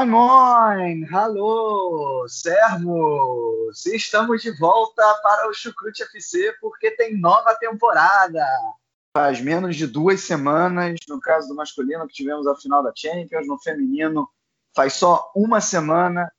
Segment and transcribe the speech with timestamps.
[0.00, 1.04] Moin Moin!
[1.12, 2.24] Alô!
[2.26, 3.84] Servos!
[3.84, 8.42] Estamos de volta para o Chucrute FC porque tem nova temporada!
[9.14, 13.46] Faz menos de duas semanas, no caso do masculino, que tivemos a final da Champions,
[13.46, 14.26] no feminino,
[14.74, 16.32] faz só uma semana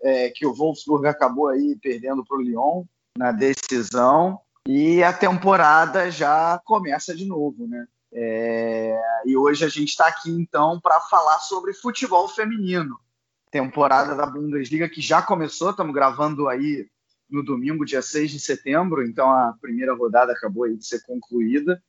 [0.00, 2.84] é, que o Wolfsburg acabou aí perdendo para o Lyon
[3.18, 7.84] na decisão e a temporada já começa de novo, né?
[8.12, 12.96] É, e hoje a gente está aqui então para falar sobre futebol feminino
[13.50, 16.86] temporada da Bundesliga que já começou, estamos gravando aí
[17.28, 21.82] no domingo, dia 6 de setembro, então a primeira rodada acabou aí de ser concluída.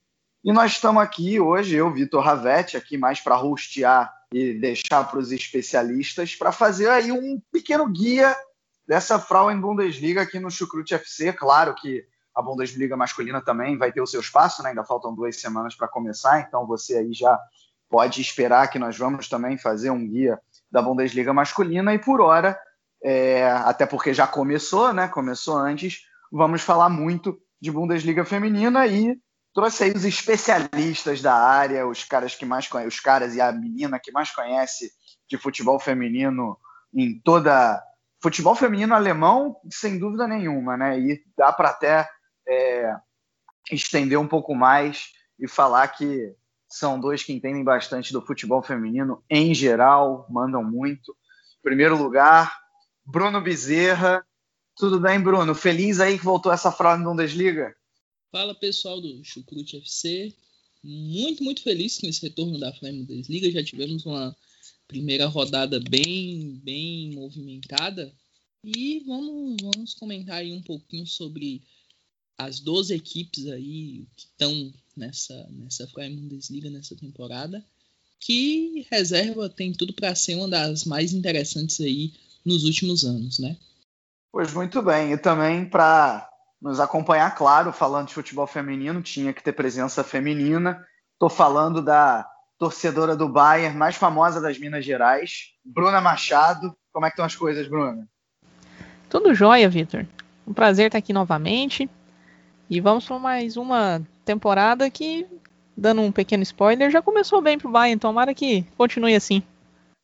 [0.44, 5.18] E nós estamos aqui hoje, eu, Vitor Ravetti, aqui mais para rostear e deixar para
[5.18, 8.36] os especialistas, para fazer aí um pequeno guia
[8.86, 11.32] dessa Frauen Bundesliga aqui no Chucrute FC.
[11.32, 14.70] Claro que a Bundesliga masculina também vai ter o seu espaço, né?
[14.70, 17.38] ainda faltam duas semanas para começar, então você aí já
[17.88, 20.40] pode esperar que nós vamos também fazer um guia
[20.70, 22.58] da Bundesliga masculina e por hora,
[23.02, 25.08] é, até porque já começou, né?
[25.08, 29.18] Começou antes, vamos falar muito de Bundesliga feminina e
[29.54, 33.98] trouxe aí os especialistas da área, os caras que mais os caras e a menina
[33.98, 34.92] que mais conhece
[35.28, 36.58] de futebol feminino
[36.94, 37.82] em toda
[38.22, 40.98] futebol feminino alemão, sem dúvida nenhuma, né?
[40.98, 42.08] E dá para até
[42.46, 42.94] é,
[43.72, 46.34] estender um pouco mais e falar que
[46.70, 51.16] são dois que entendem bastante do futebol feminino em geral, mandam muito.
[51.58, 52.56] Em primeiro lugar,
[53.04, 54.24] Bruno Bezerra.
[54.76, 55.54] Tudo bem, Bruno?
[55.54, 57.74] Feliz aí que voltou essa frase no Bundesliga?
[58.30, 60.32] Fala pessoal do Chucrute FC.
[60.82, 63.50] Muito, muito feliz com esse retorno da Flamengo Bundesliga.
[63.50, 64.34] Já tivemos uma
[64.86, 68.14] primeira rodada bem, bem movimentada.
[68.64, 71.62] E vamos, vamos comentar aí um pouquinho sobre
[72.44, 77.62] as 12 equipes aí que estão nessa, nessa Freie Bundesliga nessa temporada,
[78.18, 82.12] que reserva tem tudo para ser uma das mais interessantes aí
[82.44, 83.56] nos últimos anos, né?
[84.32, 86.28] Pois muito bem, e também para
[86.60, 90.86] nos acompanhar, claro, falando de futebol feminino, tinha que ter presença feminina.
[91.14, 92.26] Estou falando da
[92.58, 96.74] torcedora do Bayern, mais famosa das Minas Gerais, Bruna Machado.
[96.92, 98.06] Como é que estão as coisas, Bruna?
[99.08, 100.06] Tudo jóia, Vitor.
[100.46, 101.88] Um prazer estar aqui novamente.
[102.70, 105.26] E vamos para mais uma temporada que,
[105.76, 107.98] dando um pequeno spoiler, já começou bem pro Bayern.
[107.98, 109.42] Tomara que continue assim.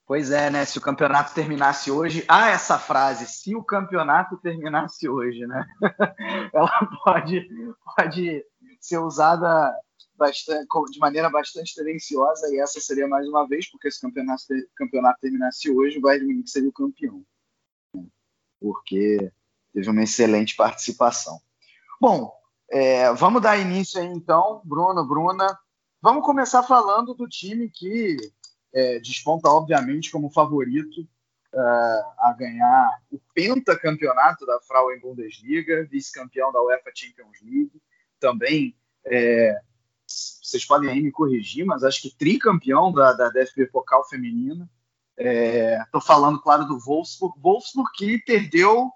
[0.04, 0.64] Pois é, né?
[0.64, 2.24] Se o campeonato terminasse hoje.
[2.26, 5.64] Ah, essa frase, se o campeonato terminasse hoje, né?
[6.52, 7.48] Ela pode,
[7.96, 8.44] pode
[8.80, 9.72] ser usada
[10.16, 14.42] bastante, de maneira bastante tendenciosa, e essa seria mais uma vez, porque se o campeonato,
[14.74, 17.22] campeonato terminasse hoje, o Bayern Munique seria o campeão.
[18.60, 19.30] Porque
[19.72, 21.40] teve uma excelente participação.
[22.00, 22.35] Bom,
[22.70, 25.46] é, vamos dar início aí então, Bruno, Bruna.
[26.02, 28.16] Vamos começar falando do time que
[28.72, 31.00] é, desponta, obviamente, como favorito
[31.54, 37.82] uh, a ganhar o pentacampeonato da Frauen Bundesliga, vice-campeão da UEFA Champions League,
[38.20, 39.58] também, é,
[40.06, 44.68] vocês podem aí me corrigir, mas acho que tricampeão da, da DFB Pokal feminina.
[45.16, 47.38] Estou é, falando, claro, do Wolfsburg.
[47.40, 48.90] Wolfsburg que perdeu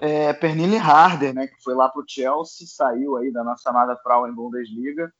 [0.00, 3.96] é, Pernille Harder, né, que foi lá para o Chelsea, saiu aí da nossa amada
[4.02, 5.12] Frauen Bundesliga.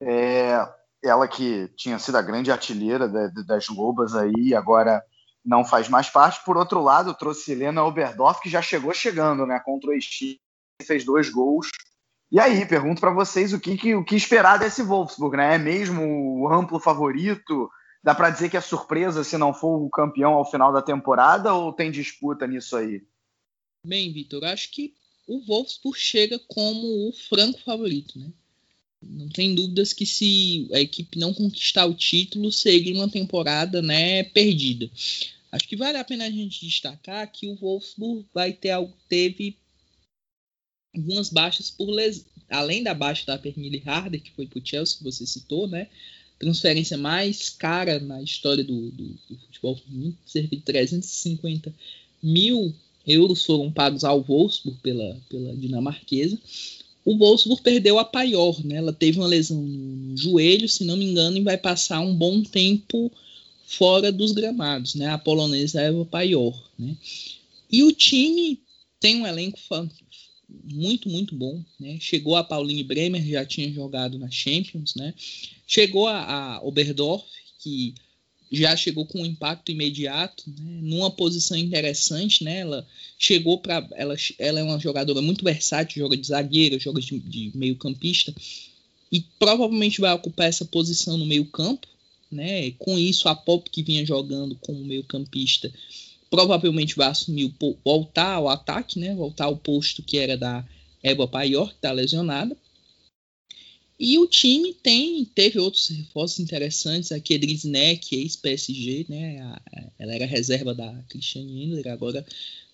[0.00, 0.66] É,
[1.02, 3.08] ela que tinha sido a grande artilheira
[3.46, 5.02] das Lobas aí, agora
[5.44, 6.44] não faz mais parte.
[6.44, 10.40] Por outro lado, trouxe Helena Oberdorf, que já chegou chegando, né, contra o Steve,
[10.82, 11.68] fez dois gols.
[12.30, 15.56] E aí, pergunto para vocês o que, que, o que esperar desse Wolfsburg, né?
[15.56, 17.70] É mesmo o amplo favorito?
[18.02, 21.52] Dá para dizer que é surpresa se não for o campeão ao final da temporada
[21.52, 23.02] ou tem disputa nisso aí?
[23.84, 24.94] Bem, Vitor, acho que
[25.26, 28.32] o Wolfsburg chega como o franco favorito, né?
[29.02, 34.22] Não tem dúvidas que se a equipe não conquistar o título, seria uma temporada né,
[34.22, 34.88] perdida.
[35.50, 39.56] Acho que vale a pena a gente destacar que o Wolfsburg vai ter algo, teve
[40.94, 42.24] algumas baixas por les...
[42.48, 45.88] além da baixa da Pernille Harder, que foi para o Chelsea, que você citou, né?
[46.38, 49.80] Transferência mais cara na história do, do, do futebol
[50.24, 51.74] cerca de 350
[52.22, 52.72] mil
[53.06, 56.38] euros foram pagos ao Wolfsburg pela, pela dinamarquesa.
[57.04, 58.76] o Wolfsburg perdeu a Paior, né?
[58.76, 62.42] Ela teve uma lesão no joelho, se não me engano, e vai passar um bom
[62.42, 63.10] tempo
[63.64, 65.08] fora dos gramados, né?
[65.08, 66.96] A polonesa Eva Paior, né?
[67.70, 68.60] E o time
[69.00, 69.58] tem um elenco
[70.64, 71.98] muito, muito bom, né?
[72.00, 75.14] Chegou a Pauline Bremer, já tinha jogado na Champions, né?
[75.66, 77.24] Chegou a, a Oberdorf,
[77.58, 77.94] que
[78.52, 80.54] já chegou com um impacto imediato, né?
[80.82, 82.60] numa posição interessante, né?
[82.60, 82.86] Ela
[83.18, 87.50] chegou para ela, ela é uma jogadora muito versátil, joga de zagueira, joga de, de
[87.54, 88.34] meio campista
[89.10, 91.86] e provavelmente vai ocupar essa posição no meio campo,
[92.30, 92.70] né?
[92.72, 95.72] Com isso a Pop que vinha jogando como meio campista
[96.32, 99.14] provavelmente vai assumir o voltar ao ataque, né?
[99.14, 100.64] Voltar ao posto que era da
[101.02, 102.56] Eba Paior, que está lesionada.
[104.04, 107.12] E o time tem teve outros reforços interessantes.
[107.12, 109.56] A Kedris Neck, ex-PSG, né?
[109.96, 112.26] Ela era reserva da Christiane Endler, agora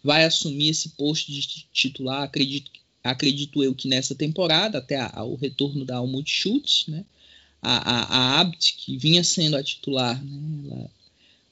[0.02, 2.22] vai assumir esse posto de titular.
[2.22, 2.70] Acredito,
[3.04, 7.04] acredito eu que nessa temporada, até a, a, o retorno da Almut Schultz, né?
[7.60, 10.70] A, a, a Abt, que vinha sendo a titular, né?
[10.70, 10.90] Ela,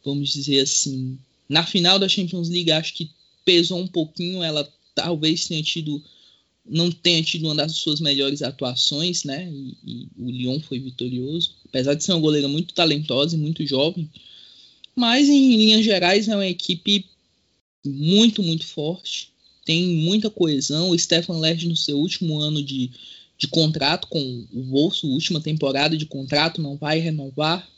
[0.02, 3.10] vamos dizer assim, na final da Champions League, acho que
[3.44, 4.42] pesou um pouquinho.
[4.42, 6.02] Ela talvez tenha tido
[6.68, 9.50] não tenha tido uma das suas melhores atuações, né?
[9.50, 13.66] E, e, o Lyon foi vitorioso, apesar de ser uma goleira muito talentosa e muito
[13.66, 14.10] jovem.
[14.94, 17.04] Mas em linhas gerais é uma equipe
[17.84, 19.30] muito, muito forte.
[19.64, 20.90] Tem muita coesão.
[20.90, 22.90] O Stefan Lerch no seu último ano de,
[23.36, 27.68] de contrato com o Bolso, última temporada de contrato, não vai renovar.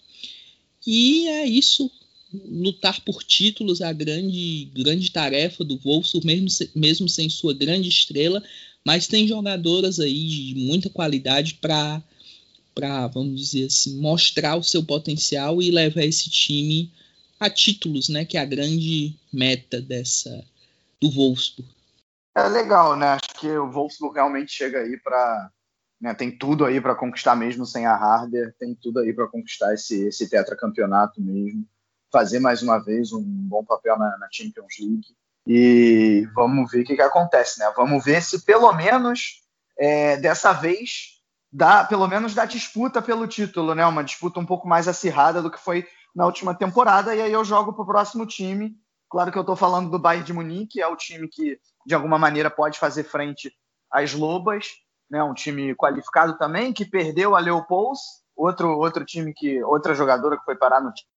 [0.86, 1.90] E é isso.
[2.32, 7.88] Lutar por títulos é a grande, grande tarefa do Wolfsburg, mesmo, mesmo sem sua grande
[7.88, 8.42] estrela
[8.88, 12.02] mas tem jogadoras aí de muita qualidade para
[12.74, 16.90] para vamos dizer assim mostrar o seu potencial e levar esse time
[17.38, 18.24] a títulos, né?
[18.24, 20.42] Que é a grande meta dessa
[20.98, 21.70] do Wolfsburg.
[22.34, 23.08] É legal, né?
[23.08, 25.50] Acho que o Wolfsburg realmente chega aí para
[26.00, 29.74] né, tem tudo aí para conquistar mesmo sem a Harder, tem tudo aí para conquistar
[29.74, 31.62] esse, esse tetracampeonato mesmo,
[32.10, 35.14] fazer mais uma vez um bom papel na, na Champions League.
[35.50, 37.72] E vamos ver o que, que acontece, né?
[37.74, 39.40] Vamos ver se pelo menos
[39.78, 43.86] é, dessa vez dá, pelo menos dá disputa pelo título, né?
[43.86, 47.14] Uma disputa um pouco mais acirrada do que foi na última temporada.
[47.14, 48.76] E aí eu jogo para o próximo time.
[49.08, 52.18] Claro que eu estou falando do Bayern de Munique, é o time que de alguma
[52.18, 53.50] maneira pode fazer frente
[53.90, 54.66] às Lobas,
[55.10, 55.22] né?
[55.22, 58.00] Um time qualificado também que perdeu a Leopolds,
[58.36, 61.08] outro outro time que outra jogadora que foi parar no time.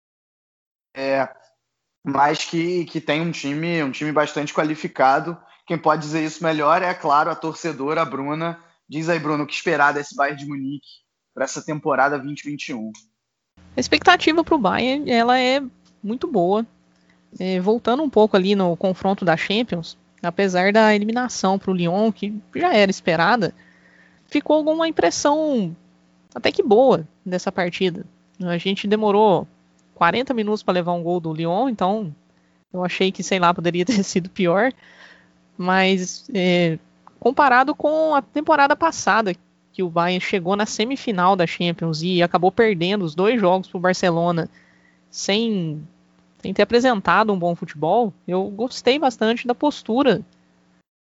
[0.95, 1.27] É,
[2.03, 5.37] mas que, que tem um time, um time bastante qualificado.
[5.65, 8.59] Quem pode dizer isso melhor é, claro, a torcedora, Bruna.
[8.89, 10.87] Diz aí, Bruno, o que esperar desse Bayern de Munique
[11.33, 12.91] para essa temporada 2021?
[13.77, 15.61] A expectativa para o Bayern ela é
[16.03, 16.65] muito boa.
[17.39, 22.11] É, voltando um pouco ali no confronto da Champions, apesar da eliminação para o Lyon,
[22.11, 23.55] que já era esperada,
[24.25, 25.73] ficou alguma impressão
[26.35, 28.05] até que boa dessa partida.
[28.41, 29.47] A gente demorou
[30.01, 32.11] 40 minutos para levar um gol do Lyon, então
[32.73, 34.73] eu achei que, sei lá, poderia ter sido pior.
[35.55, 36.79] Mas é,
[37.19, 39.35] comparado com a temporada passada,
[39.71, 43.77] que o Bayern chegou na semifinal da Champions e acabou perdendo os dois jogos para
[43.77, 44.49] o Barcelona
[45.07, 45.87] sem,
[46.39, 50.23] sem ter apresentado um bom futebol, eu gostei bastante da postura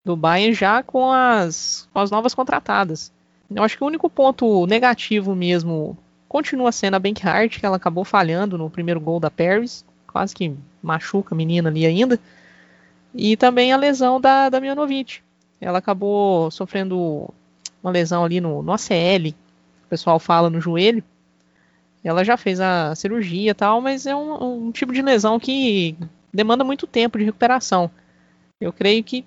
[0.03, 3.13] do Bayern já com as, com as novas contratadas.
[3.55, 8.05] Eu acho que o único ponto negativo mesmo Continua sendo a Bankhart, que ela acabou
[8.05, 12.19] falhando no primeiro gol da Paris, quase que machuca a menina ali ainda.
[13.15, 15.21] E também a lesão da, da Mianovic.
[15.61, 17.33] Ela acabou sofrendo
[17.83, 19.35] uma lesão ali no, no ACL,
[19.85, 21.03] o pessoal fala no joelho.
[22.03, 25.97] Ela já fez a cirurgia e tal, mas é um, um tipo de lesão que
[26.33, 27.91] demanda muito tempo de recuperação.
[28.61, 29.25] Eu creio que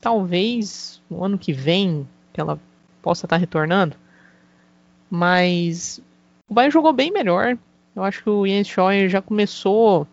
[0.00, 2.60] talvez no ano que vem ela
[3.00, 3.96] possa estar retornando.
[5.10, 6.00] Mas
[6.48, 7.56] o Bayern jogou bem melhor.
[7.94, 10.06] Eu acho que o Jens Scheuer já começou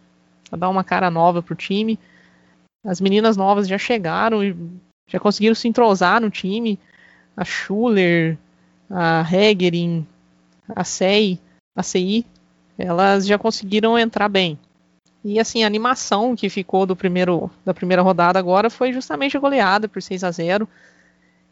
[0.52, 2.00] a dar uma cara nova pro time.
[2.84, 4.56] As meninas novas já chegaram e
[5.08, 6.80] já conseguiram se entrosar no time.
[7.36, 8.38] A Schuller,
[8.90, 10.06] a Hegerin,
[10.76, 11.40] a Sei,
[11.76, 12.26] a CI,
[12.78, 14.58] elas já conseguiram entrar bem.
[15.24, 19.40] E assim, a animação que ficou do primeiro, da primeira rodada agora foi justamente a
[19.40, 20.68] goleada por 6 a 0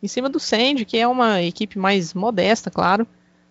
[0.01, 3.07] em cima do Sand, que é uma equipe mais modesta, claro,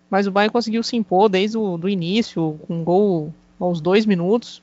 [0.09, 4.05] mas o Bayern conseguiu se impor desde o do início, com um gol aos dois
[4.05, 4.61] minutos.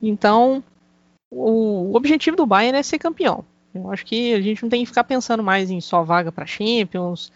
[0.00, 0.62] Então,
[1.30, 3.44] o, o objetivo do Bayern é ser campeão.
[3.74, 6.46] Eu acho que a gente não tem que ficar pensando mais em só vaga para
[6.46, 7.32] Champions,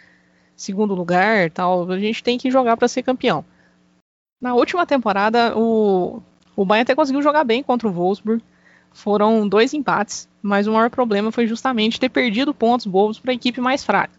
[0.56, 1.90] segundo lugar, tal.
[1.90, 3.44] A gente tem que jogar para ser campeão.
[4.40, 6.22] Na última temporada, o,
[6.54, 8.42] o Bayern até conseguiu jogar bem contra o Wolfsburg.
[8.92, 13.34] Foram dois empates, mas o maior problema foi justamente ter perdido pontos bobos para a
[13.34, 14.17] equipe mais fraca.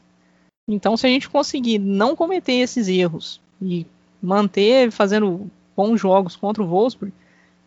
[0.71, 3.87] Então, se a gente conseguir não cometer esses erros e
[4.21, 7.11] manter fazendo bons jogos contra o Wolfsburg,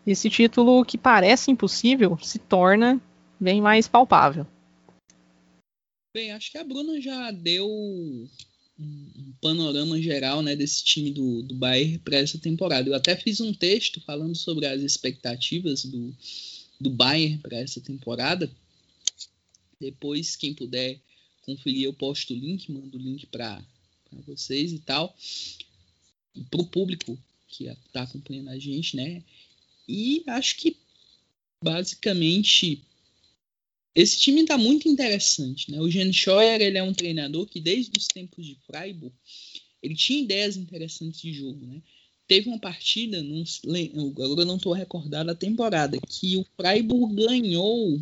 [0.07, 3.01] esse título que parece impossível se torna
[3.37, 4.47] bem mais palpável.
[6.15, 11.55] Bem, acho que a Bruna já deu um, panorama geral né, desse time do, do
[11.55, 12.89] Bayern para essa temporada.
[12.89, 16.15] Eu até fiz um texto falando sobre as expectativas do,
[16.79, 18.49] do Bayern para essa temporada.
[19.77, 21.01] Depois, quem puder
[21.45, 23.61] conferir, eu posto o link, mando o link para
[24.25, 25.15] vocês e tal.
[26.49, 29.23] Para o público que está acompanhando a gente, né?
[29.87, 30.75] E acho que
[31.61, 32.81] basicamente
[33.95, 35.79] esse time está muito interessante, né?
[35.79, 39.13] O Jan Scheuer, ele é um treinador que desde os tempos de Freiburg,
[39.81, 41.81] ele tinha ideias interessantes de jogo, né?
[42.25, 43.43] Teve uma partida, não,
[44.23, 48.01] agora não estou recordado a temporada, que o Freiburg ganhou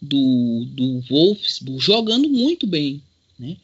[0.00, 3.02] do, do Wolfsburg jogando muito bem,
[3.38, 3.56] né?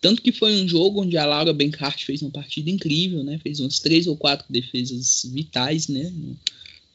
[0.00, 3.38] Tanto que foi um jogo onde a Laura Benkart fez uma partida incrível, né?
[3.38, 6.10] Fez umas três ou quatro defesas vitais, né?
[6.10, 6.36] No,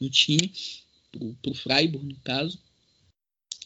[0.00, 0.52] no time,
[1.10, 2.56] pro, pro Freiburg, no caso.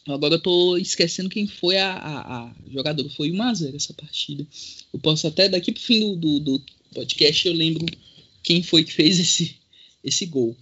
[0.07, 3.09] Agora eu tô esquecendo quem foi a, a, a jogadora.
[3.09, 4.45] Foi o Mazer essa partida.
[4.93, 6.63] Eu posso até, daqui pro fim do, do, do,
[6.93, 7.85] podcast, eu lembro
[8.41, 9.55] quem foi que fez esse,
[10.03, 10.55] esse gol.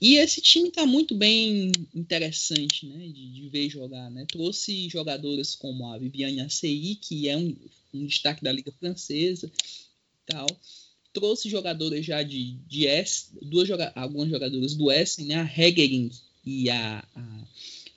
[0.00, 4.24] E esse time tá muito bem interessante, né, de, de ver jogar, né?
[4.26, 7.54] Trouxe jogadoras como a Viviane Acei, que é um,
[7.92, 9.52] um destaque da Liga Francesa,
[10.24, 10.46] tal
[11.12, 15.36] trouxe jogadoras já de, de S, duas joga algumas jogadoras do Essen, né?
[15.36, 16.10] A Hegering
[16.44, 17.44] e a, a,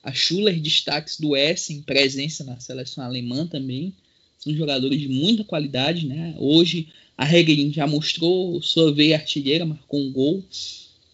[0.04, 3.94] a Schuller, destaques do Essen, presença na seleção alemã também.
[4.40, 6.36] São jogadores de muita qualidade, né?
[6.38, 10.44] Hoje a Hegering já mostrou sua veia artilheira, marcou um gol.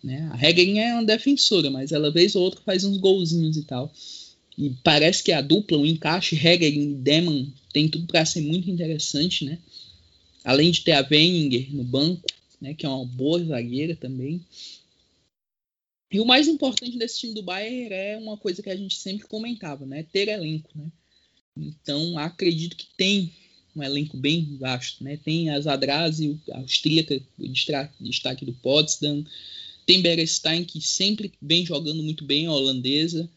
[0.03, 0.29] Né?
[0.31, 3.91] A Hegering é uma defensora, mas ela vez ou outra faz uns golzinhos e tal.
[4.57, 8.69] E parece que a dupla, o encaixe Hegering e Deman tem tudo para ser muito
[8.69, 9.59] interessante, né?
[10.43, 12.25] Além de ter a Wenger no banco,
[12.59, 14.41] né, que é uma boa zagueira também.
[16.11, 19.27] E o mais importante desse time do Bayern é uma coisa que a gente sempre
[19.27, 20.03] comentava, né?
[20.11, 20.91] Ter elenco, né?
[21.55, 23.31] Então, acredito que tem
[23.75, 25.17] um elenco bem vasto, né?
[25.17, 29.23] Tem a Zadrazi, a austríaca, o destaque do Potsdam.
[29.89, 33.27] Tem Berestein, que sempre vem jogando muito bem, a holandesa.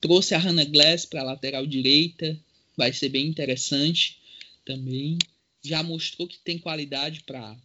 [0.00, 2.38] Trouxe a Hannah Glass para a lateral direita,
[2.76, 4.20] vai ser bem interessante
[4.64, 5.18] também
[5.62, 7.56] já mostrou que tem qualidade para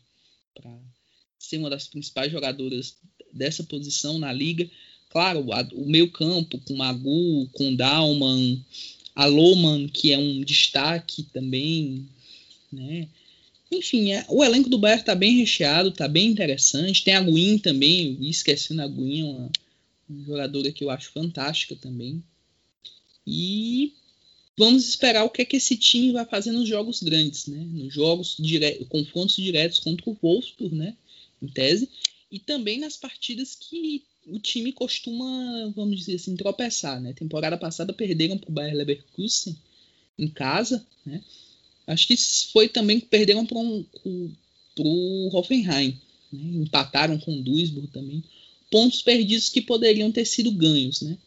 [1.40, 2.98] ser uma das principais jogadoras
[3.32, 4.70] dessa posição na liga.
[5.10, 8.64] Claro, a, o meio campo com Magu, com Dalman,
[9.16, 12.08] a Loman, que é um destaque também,
[12.72, 13.08] né?
[13.72, 17.04] Enfim, é, o elenco do Bayern está bem recheado, está bem interessante.
[17.04, 19.52] Tem a Guin também, esquecendo a Guin, uma,
[20.08, 22.24] uma jogadora que eu acho fantástica também.
[23.26, 23.94] E
[24.58, 27.58] Vamos esperar o que é que esse time vai fazer nos jogos grandes, né?
[27.58, 28.86] Nos jogos dire...
[28.86, 30.96] confrontos diretos contra o Wolfsburg, né?
[31.42, 31.90] Em tese,
[32.32, 37.12] e também nas partidas que o time costuma, vamos dizer assim, tropeçar, né?
[37.14, 39.58] Temporada passada perderam para o Bayer Leverkusen
[40.18, 41.22] em casa, né?
[41.88, 42.18] Acho que
[42.52, 43.86] foi também que perderam para um,
[44.80, 45.98] o Hoffenheim,
[46.32, 46.64] né?
[46.64, 48.24] empataram com o Duisburg também.
[48.72, 51.18] Pontos perdidos que poderiam ter sido ganhos, né?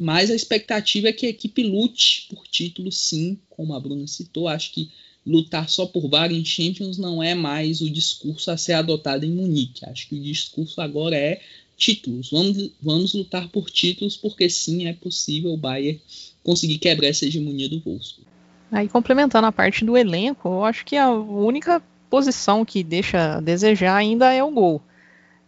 [0.00, 4.48] Mas a expectativa é que a equipe lute por título, sim, como a Bruna citou.
[4.48, 4.90] Acho que
[5.24, 9.30] lutar só por vaga em Champions não é mais o discurso a ser adotado em
[9.30, 9.84] Munique.
[9.84, 11.40] Acho que o discurso agora é
[11.76, 12.30] títulos.
[12.30, 16.00] Vamos, vamos lutar por títulos, porque sim, é possível o Bayern
[16.42, 18.31] conseguir quebrar essa hegemonia do Wolfsburg.
[18.72, 23.40] Aí, complementando a parte do elenco, eu acho que a única posição que deixa a
[23.40, 24.80] desejar ainda é o gol.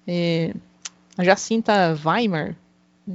[0.07, 0.54] É,
[1.16, 2.54] a Jacinta Weimar,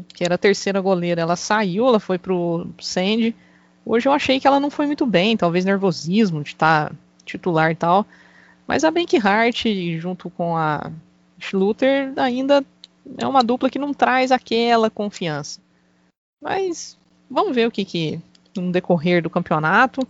[0.07, 3.35] que era a terceira goleira, ela saiu, ela foi pro Sandy.
[3.85, 7.71] Hoje eu achei que ela não foi muito bem, talvez nervosismo de estar tá titular
[7.71, 8.03] e tal.
[8.67, 8.89] Mas a
[9.23, 9.65] Hart,
[9.99, 10.91] junto com a
[11.39, 12.65] Schluter, ainda
[13.15, 15.59] é uma dupla que não traz aquela confiança.
[16.41, 16.97] Mas
[17.29, 18.19] vamos ver o que, que
[18.55, 20.01] no decorrer do campeonato.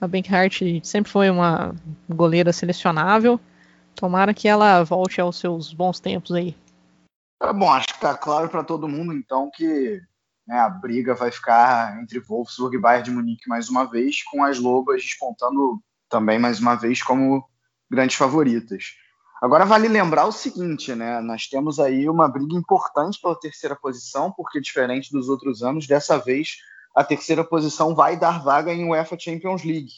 [0.00, 1.74] A Hart sempre foi uma
[2.08, 3.38] goleira selecionável.
[3.94, 6.56] Tomara que ela volte aos seus bons tempos aí.
[7.38, 10.00] Tá bom, acho que está claro para todo mundo, então, que
[10.46, 14.42] né, a briga vai ficar entre Wolfsburg e Bayern de Munique mais uma vez, com
[14.44, 17.44] as Lobas despontando também mais uma vez como
[17.90, 18.94] grandes favoritas.
[19.40, 21.20] Agora vale lembrar o seguinte, né?
[21.20, 26.16] Nós temos aí uma briga importante pela terceira posição, porque diferente dos outros anos, dessa
[26.16, 26.58] vez
[26.94, 29.92] a terceira posição vai dar vaga em UEFA Champions League.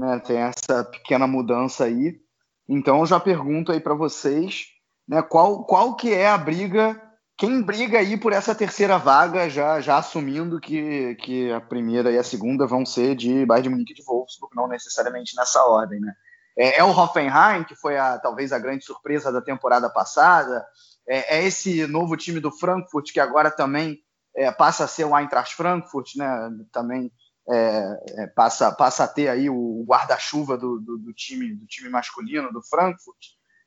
[0.00, 0.18] Né?
[0.20, 2.20] Tem essa pequena mudança aí.
[2.68, 4.74] Então já pergunto aí para vocês
[5.08, 5.22] né?
[5.22, 7.00] Qual, qual que é a briga
[7.36, 12.16] quem briga aí por essa terceira vaga, já, já assumindo que, que a primeira e
[12.16, 15.98] a segunda vão ser de Bayern de Munique e de Wolfsburg, não necessariamente nessa ordem,
[16.00, 16.14] né?
[16.56, 20.64] É, é, o Hoffenheim, que foi a, talvez a grande surpresa da temporada passada.
[21.08, 23.98] É, é esse novo time do Frankfurt, que agora também
[24.36, 26.50] é, passa a ser o Eintracht Frankfurt, né?
[26.72, 27.10] Também
[27.48, 31.88] é, é, passa, passa a ter aí o guarda-chuva do, do, do, time, do time
[31.88, 33.18] masculino do Frankfurt.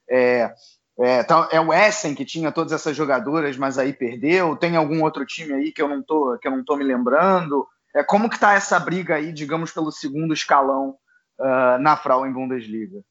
[0.09, 0.53] É,
[0.99, 4.55] é, tá, é, o Essen que tinha todas essas jogadoras, mas aí perdeu.
[4.55, 7.67] Tem algum outro time aí que eu não tô, que eu não tô me lembrando.
[7.95, 10.97] É, como que tá essa briga aí, digamos, pelo segundo escalão
[11.39, 13.03] uh, na Frauen Bundesliga?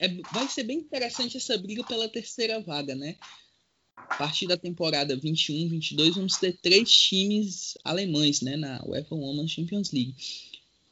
[0.00, 3.16] É, vai ser bem interessante essa briga pela terceira vaga, né?
[4.08, 9.92] A partir da temporada 21-22 vamos ter três times alemães, né, na UEFA Women's Champions
[9.92, 10.14] League.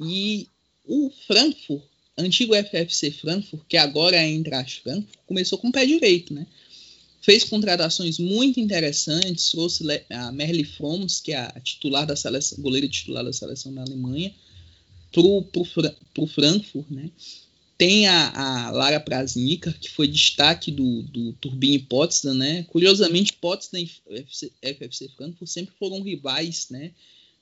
[0.01, 0.49] E
[0.87, 1.83] o Frankfurt
[2.19, 6.47] antigo FFC Frankfurt, que agora é Eintracht Frankfurt, começou com o pé direito, né?
[7.23, 12.89] Fez contratações muito interessantes, trouxe a Merle Froms, que é a titular da seleção, goleira
[12.89, 14.35] titular da seleção da Alemanha,
[15.13, 17.11] pro, pro Frankfurt, né?
[17.79, 22.65] Tem a, a Lara Prasnica, que foi destaque do, do Turbine Potsdam, né?
[22.65, 23.87] Curiosamente, Potsdam e
[24.75, 26.93] FFC Frankfurt sempre foram rivais, né?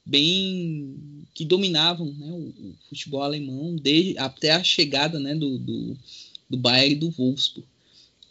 [0.06, 5.98] bem que dominavam né, o, o, futebol alemão desde até a chegada né, do, do,
[6.48, 7.66] do Bayern e do Wolfsburg.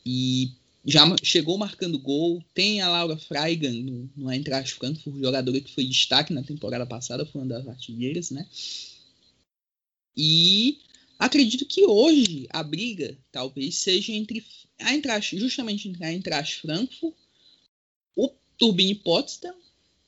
[0.05, 0.51] E
[0.85, 2.41] já chegou marcando gol.
[2.53, 7.25] Tem a Laura Freigan no, no Eintracht Frankfurt, jogadora que foi destaque na temporada passada,
[7.25, 8.47] foi uma das artilheiras, né?
[10.15, 10.77] E
[11.17, 14.45] acredito que hoje a briga talvez seja entre
[14.79, 17.15] a Eintracht, justamente entre a Eintracht Frankfurt,
[18.15, 19.55] o Turbine Potsdam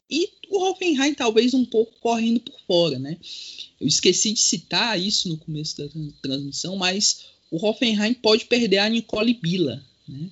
[0.09, 3.17] e o Hoffenheim talvez um pouco correndo por fora, né?
[3.79, 5.89] Eu esqueci de citar isso no começo da
[6.21, 10.29] transmissão, mas o Hoffenheim pode perder a Nicole Bila, né?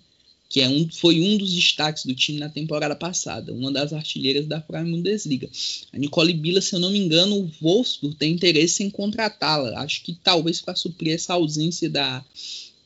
[0.47, 4.45] Que é um, foi um dos destaques do time na temporada passada, uma das artilheiras
[4.45, 5.49] da Prime Bundesliga.
[5.91, 9.81] A Nicole Bila, se eu não me engano, o Wolfsburg tem interesse em contratá-la.
[9.81, 12.23] Acho que talvez para suprir essa ausência da,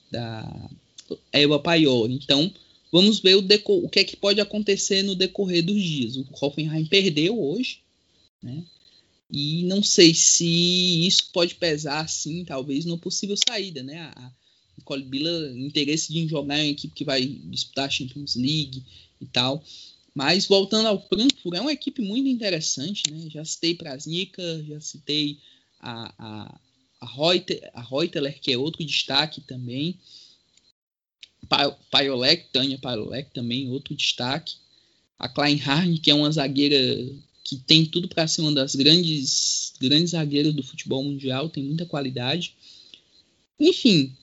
[0.10, 0.70] da
[1.32, 2.10] Eva Paior.
[2.10, 2.52] Então,
[2.92, 3.46] Vamos ver o,
[3.86, 6.16] o que é que pode acontecer no decorrer dos dias.
[6.16, 7.82] O Hoffenheim perdeu hoje,
[8.42, 8.64] né?
[9.32, 14.12] E não sei se isso pode pesar, assim, talvez, numa possível saída, né?
[14.16, 14.32] A
[14.80, 18.84] Nicole Bila, interesse de jogar em equipe que vai disputar a Champions League
[19.22, 19.64] e tal.
[20.16, 23.30] Mas voltando ao Frankfurt, é uma equipe muito interessante, né?
[23.30, 25.38] Já citei Prasnica, já citei
[25.80, 26.60] a, a,
[27.02, 30.00] a, Reuter, a Reuteler, que é outro destaque também.
[31.92, 34.56] Paiolek, Tânia Paiolek também, outro destaque.
[35.18, 36.78] A Klein Harn, que é uma zagueira
[37.44, 41.86] que tem tudo para ser uma das grandes, grandes zagueiras do futebol mundial, tem muita
[41.86, 42.56] qualidade.
[43.60, 44.16] Enfim,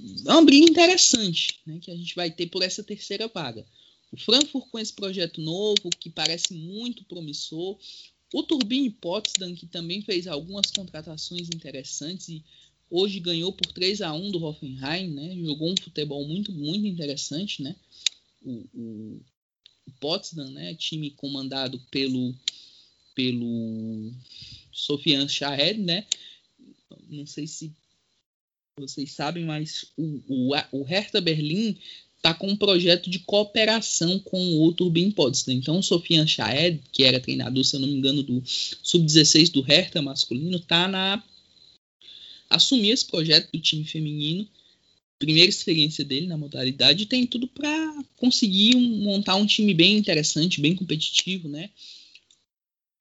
[0.00, 3.64] é uma briga interessante né, que a gente vai ter por essa terceira vaga.
[4.10, 7.78] O Frankfurt com esse projeto novo, que parece muito promissor.
[8.32, 12.44] O Turbine Potsdam, que também fez algumas contratações interessantes e
[12.94, 15.34] Hoje ganhou por 3 a 1 do Hoffenheim, né?
[15.42, 17.74] Jogou um futebol muito, muito interessante, né?
[18.42, 19.20] O, o,
[19.86, 20.74] o Potsdam, né?
[20.74, 22.34] Time comandado pelo
[23.14, 24.12] pelo
[24.70, 26.06] Sofian Shahed, né?
[27.08, 27.72] Não sei se
[28.78, 31.76] vocês sabem, mas o, o, o Hertha Berlim
[32.16, 35.54] está com um projeto de cooperação com o Turbine Potsdam.
[35.54, 39.60] Então, o Sofian Shahed, que era treinador, se eu não me engano, do sub-16 do
[39.60, 41.22] Hertha masculino, está na
[42.48, 44.46] assumir esse projeto do time feminino,
[45.18, 50.60] primeira experiência dele na modalidade, tem tudo para conseguir um, montar um time bem interessante,
[50.60, 51.70] bem competitivo, né?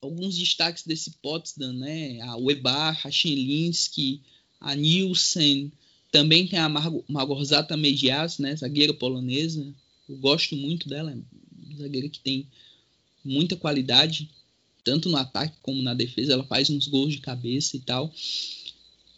[0.02, 2.22] Alguns destaques desse Potsdam, né?
[2.22, 4.22] A Webar, a Chelinski,
[4.62, 5.71] a Nielsen,
[6.12, 8.56] também tem a Mar Margorzata Medias, né?
[8.56, 9.65] Zagueira polonesa.
[10.08, 12.45] Eu gosto muito dela, é zagueira que tem
[13.24, 14.30] muita qualidade,
[14.84, 16.34] tanto no ataque como na defesa.
[16.34, 18.13] Ela faz uns gols de cabeça e tal.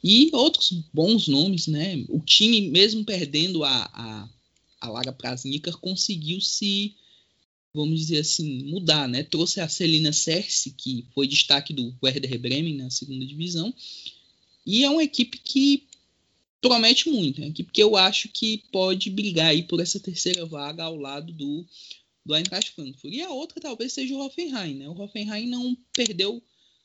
[0.04, 2.04] E outros bons nomes, né?
[2.10, 4.30] O time, mesmo perdendo a, a,
[4.82, 6.94] a Lara Prasnikar, conseguiu se,
[7.74, 9.24] vamos dizer assim, mudar, né?
[9.24, 13.74] Trouxe a Celina Cerce, que foi destaque do Werder Bremen na segunda divisão.
[14.66, 15.88] E é uma equipe que
[16.62, 17.42] promete muito.
[17.42, 20.96] É uma equipe que eu acho que pode brigar aí por essa terceira vaga ao
[20.96, 21.66] lado do,
[22.26, 23.14] do Eintracht Frankfurt.
[23.14, 24.88] E a outra talvez seja o Hoffenheim, né?
[24.88, 26.42] O Hoffenheim não perdeu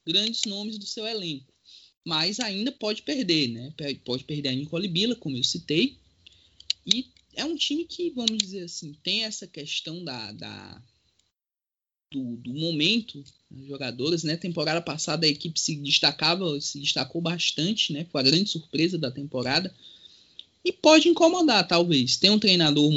[0.06, 1.52] grandes nomes do seu elenco
[2.08, 3.74] mas ainda pode perder, né?
[4.02, 5.98] Pode perder a Nicole Bila, como eu citei.
[6.86, 10.82] E é um time que, vamos dizer assim, tem essa questão da, da
[12.10, 14.36] do, do, momento das jogadoras, né?
[14.36, 18.06] Temporada passada a equipe se destacava, se destacou bastante, né?
[18.10, 19.74] Foi a grande surpresa da temporada.
[20.64, 22.16] E pode incomodar, talvez.
[22.16, 22.90] Tem um treinador,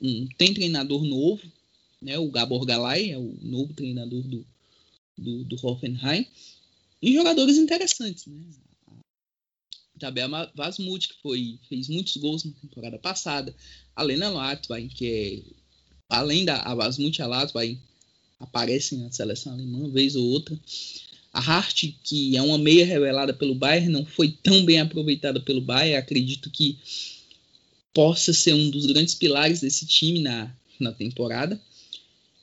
[0.00, 1.42] um, tem treinador novo,
[2.00, 4.46] né, o Gabor Galay, é o novo treinador do,
[5.16, 6.26] do, do Hoffenheim,
[7.02, 8.40] e jogadores interessantes, né?
[9.98, 13.54] Tabel Vasmut, que foi, fez muitos gols na temporada passada,
[13.96, 15.42] a Lena Latvain, que é,
[16.08, 17.80] além da Vasmut a Latvain,
[18.38, 20.58] aparecem na seleção alemã, uma vez ou outra.
[21.32, 25.60] A Hart, que é uma meia revelada pelo Bayern, não foi tão bem aproveitada pelo
[25.60, 25.96] Bayern.
[25.96, 26.78] Acredito que
[27.92, 31.60] possa ser um dos grandes pilares desse time na, na temporada.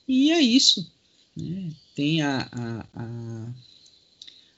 [0.06, 0.90] E é isso.
[1.36, 1.72] Né?
[1.94, 3.54] Tem a, a, a,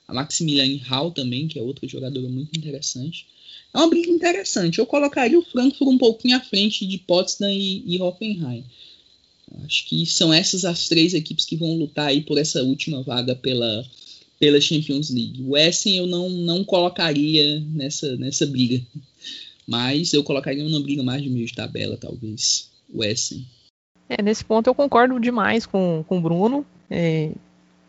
[0.09, 3.27] a Maximilian Hall também, que é outra jogadora muito interessante.
[3.73, 4.79] É uma briga interessante.
[4.79, 8.65] Eu colocaria o Frankfurt um pouquinho à frente de Potsdam e, e Hoffenheim.
[9.65, 13.35] Acho que são essas as três equipes que vão lutar aí por essa última vaga
[13.35, 13.85] pela,
[14.39, 15.43] pela Champions League.
[15.43, 18.81] O Essen eu não, não colocaria nessa, nessa briga.
[19.67, 22.71] Mas eu colocaria uma briga mais de meio de tabela, talvez.
[22.93, 23.47] O Essen.
[24.09, 26.65] É, nesse ponto eu concordo demais com, com o Bruno.
[26.91, 27.31] É,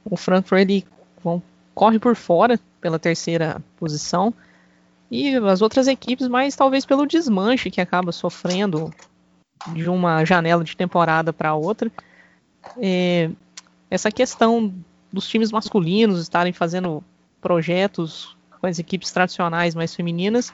[0.04, 0.86] o Frankfurt ele
[1.24, 1.42] vão,
[1.74, 4.34] corre por fora pela terceira posição.
[5.10, 8.94] E as outras equipes, mais talvez pelo desmanche que acaba sofrendo
[9.68, 11.92] de uma janela de temporada para outra.
[12.78, 13.30] É,
[13.90, 14.74] essa questão
[15.12, 17.04] dos times masculinos estarem fazendo
[17.42, 20.54] projetos com as equipes tradicionais mais femininas,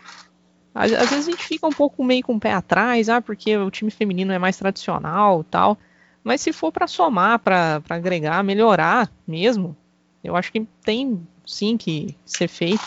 [0.75, 3.55] às, às, vezes a gente fica um pouco meio com o pé atrás, ah, porque
[3.57, 5.77] o time feminino é mais tradicional tal.
[6.21, 9.75] Mas se for para somar, para agregar, melhorar mesmo,
[10.21, 12.83] eu acho que tem sim que ser feito.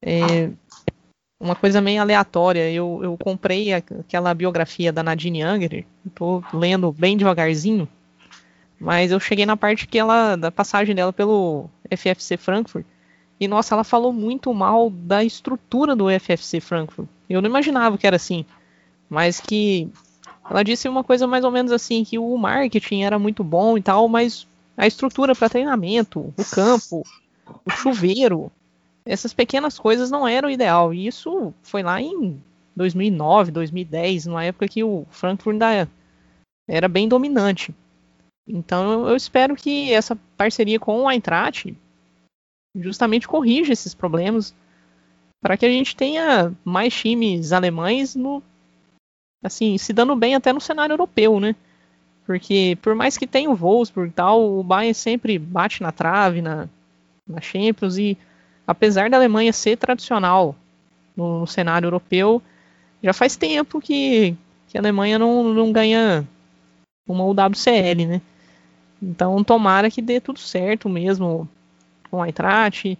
[0.00, 0.50] É,
[1.40, 2.70] uma coisa meio aleatória.
[2.70, 7.88] Eu, eu comprei aquela biografia da Nadine Younger, estou lendo bem devagarzinho,
[8.78, 12.84] mas eu cheguei na parte que ela da passagem dela pelo FFC Frankfurt
[13.40, 17.08] e nossa, ela falou muito mal da estrutura do FFC Frankfurt.
[17.28, 18.44] Eu não imaginava que era assim,
[19.08, 19.88] mas que
[20.48, 23.82] ela disse uma coisa mais ou menos assim que o marketing era muito bom e
[23.82, 27.02] tal, mas a estrutura para treinamento, o campo,
[27.64, 28.52] o chuveiro,
[29.10, 30.94] essas pequenas coisas não eram ideal.
[30.94, 32.40] E isso foi lá em
[32.76, 35.90] 2009, 2010, numa época que o Frankfurt ainda
[36.68, 37.74] era bem dominante.
[38.46, 41.76] Então eu espero que essa parceria com o Eintracht
[42.76, 44.54] justamente corrija esses problemas
[45.42, 48.40] para que a gente tenha mais times alemães no
[49.42, 51.56] assim, se dando bem até no cenário europeu, né?
[52.26, 56.40] Porque por mais que tenha o Wolfsburg e tal, o Bayern sempre bate na trave
[56.40, 56.68] na,
[57.26, 58.16] na Champions e
[58.70, 60.54] apesar da Alemanha ser tradicional
[61.16, 62.40] no, cenário europeu,
[63.02, 64.36] já faz tempo que,
[64.68, 66.24] que a Alemanha não, não ganha
[67.06, 68.22] uma UWCL, né?
[69.02, 71.48] Então tomara que dê tudo certo mesmo
[72.08, 72.96] com a Eintracht,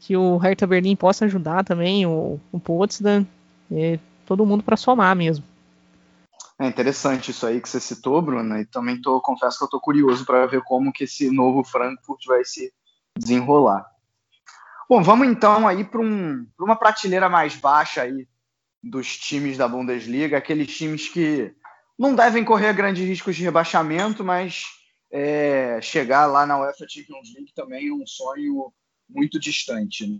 [0.00, 3.26] que o Hertha Berlim possa ajudar também, o, o Potsdam,
[4.24, 5.44] todo mundo para somar mesmo.
[6.58, 9.80] É interessante isso aí que você citou, Bruna, e também tô, confesso que eu tô
[9.80, 12.72] curioso para ver como que esse novo Frankfurt vai se
[13.18, 13.93] desenrolar.
[14.88, 18.28] Bom, vamos então aí para um, uma prateleira mais baixa aí
[18.82, 21.54] dos times da Bundesliga, aqueles times que
[21.98, 24.64] não devem correr grandes riscos de rebaixamento, mas
[25.10, 28.72] é, chegar lá na UEFA Champions League também é um sonho
[29.08, 30.06] muito distante.
[30.06, 30.18] Né?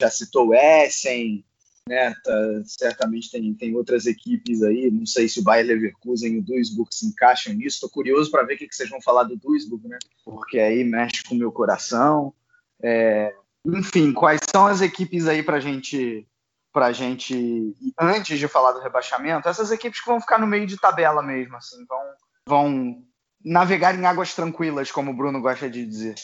[0.00, 1.44] Já citou o Essen,
[1.88, 2.12] né?
[2.24, 4.90] Tá, certamente tem, tem outras equipes aí.
[4.90, 7.76] Não sei se o Bayer Leverkusen e o Duisburg se encaixam nisso.
[7.76, 9.98] Estou curioso para ver o que, que vocês vão falar do Duisburg, né?
[10.24, 12.34] Porque aí mexe com o meu coração.
[12.82, 16.26] É, enfim, quais são as equipes aí para gente,
[16.74, 20.76] a gente, antes de falar do rebaixamento, essas equipes que vão ficar no meio de
[20.76, 22.02] tabela mesmo, assim, vão,
[22.46, 23.04] vão
[23.44, 26.14] navegar em águas tranquilas, como o Bruno gosta de dizer.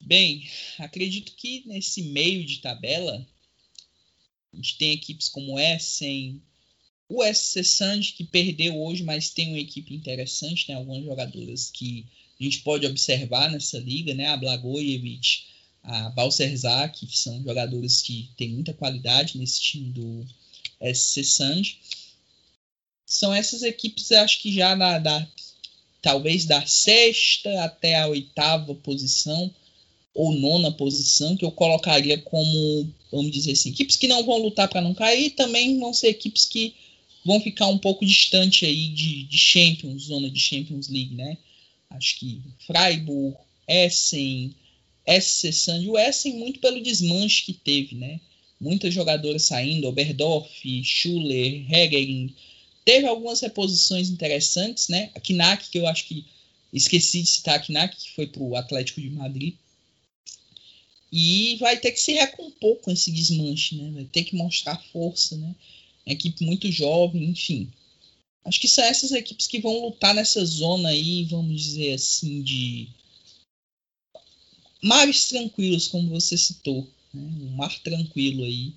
[0.00, 3.26] Bem, acredito que nesse meio de tabela
[4.52, 6.42] a gente tem equipes como Essen,
[7.08, 12.06] o SC Sand, que perdeu hoje, mas tem uma equipe interessante, tem algumas jogadoras que
[12.40, 14.26] a gente pode observar nessa liga, né?
[14.28, 15.44] A Blagojevic,
[15.82, 20.26] a Balserzak, que são jogadores que têm muita qualidade nesse time do
[20.94, 21.78] SC Sand.
[23.06, 25.26] São essas equipes, acho que já na, da,
[26.02, 29.52] talvez da sexta até a oitava posição,
[30.14, 34.68] ou nona posição, que eu colocaria como, vamos dizer assim, equipes que não vão lutar
[34.68, 36.74] para não cair, também vão ser equipes que
[37.24, 41.38] vão ficar um pouco distante aí de, de Champions, zona de Champions League, né?
[41.90, 44.54] Acho que Freiburg, Essen,
[45.06, 48.20] SC Sand, o Essen muito pelo desmanche que teve, né?
[48.60, 50.50] Muitas jogadoras saindo, Oberdorf,
[50.84, 52.34] Schuller, Hegering,
[52.84, 55.10] teve algumas reposições interessantes, né?
[55.14, 56.24] A Knack, que eu acho que
[56.72, 59.54] esqueci de citar a Knack, que foi para o Atlético de Madrid,
[61.10, 63.90] e vai ter que se recompor com esse desmanche, né?
[63.92, 65.54] Vai ter que mostrar força, né?
[66.06, 67.70] Equipe muito jovem, enfim.
[68.44, 72.88] Acho que são essas equipes que vão lutar nessa zona aí, vamos dizer assim, de
[74.82, 76.88] mares tranquilos, como você citou.
[77.12, 77.22] Né?
[77.22, 78.72] Um mar tranquilo aí.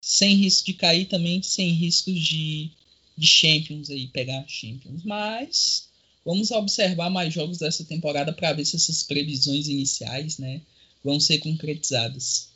[0.00, 2.70] Sem risco de cair também, sem risco de,
[3.16, 5.04] de Champions aí, pegar Champions.
[5.04, 5.88] Mas
[6.24, 10.60] vamos observar mais jogos dessa temporada para ver se essas previsões iniciais né,
[11.04, 12.51] vão ser concretizadas.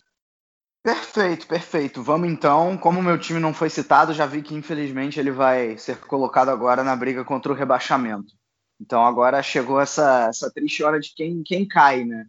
[0.87, 2.01] Perfeito, perfeito.
[2.01, 2.79] Vamos então.
[2.79, 6.85] Como meu time não foi citado, já vi que infelizmente ele vai ser colocado agora
[6.85, 8.33] na briga contra o rebaixamento.
[8.81, 12.27] Então agora chegou essa, essa triste hora de quem, quem cai, né?